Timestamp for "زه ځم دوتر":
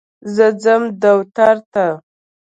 0.35-1.55